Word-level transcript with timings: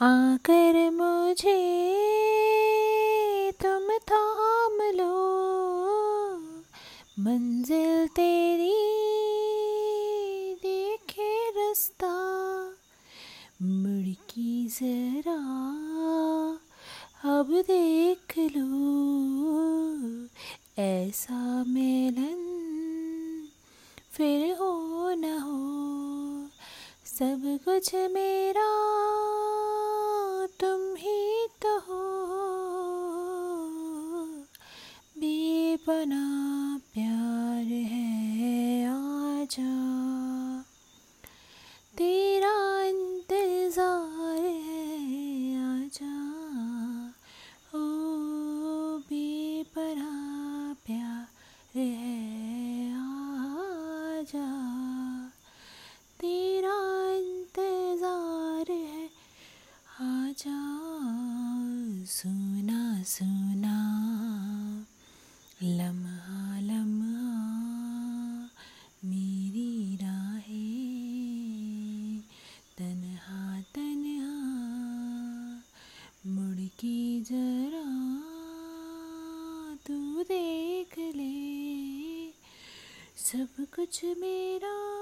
आकर 0.00 0.90
मुझे 0.90 1.92
तुम 3.62 3.88
थाम 3.88 4.78
लो। 4.82 5.16
मंजिल 7.18 8.06
तेरी 8.06 8.94
देखे 10.54 11.50
रास्ता। 11.50 12.12
मुड़की 13.62 14.66
जरा 14.66 15.38
अब 17.38 17.46
देख 17.66 18.38
लो। 18.38 18.76
ऐसा 20.82 21.64
मिलन 21.64 22.42
फिर 24.12 24.56
हो 24.56 25.10
न 25.10 25.24
हो। 25.24 25.66
सब 27.06 27.58
कुछ 27.64 27.94
मेरा 27.94 29.05
बेपना 35.86 36.22
प्यार 36.94 37.66
है 37.90 38.86
आजा। 38.86 39.74
तेरा 41.96 42.54
इंतज़ार 42.82 44.40
है 44.66 44.82
आजा। 45.62 46.16
ओ 47.78 47.82
बेपना 49.06 50.10
प्यार 50.86 51.26
है 51.74 51.88
आजा। 52.96 54.48
तेरा 56.20 56.78
इंतज़ार 57.14 58.72
है 58.72 59.04
आजा। 60.02 60.58
सुना 62.10 63.02
सुना। 63.04 63.55
सब 83.16 83.64
कुछ 83.74 84.04
मेरा 84.04 84.95